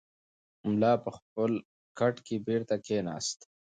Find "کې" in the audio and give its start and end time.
2.25-2.35